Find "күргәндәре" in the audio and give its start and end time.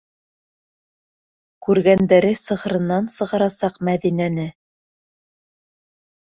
1.67-2.31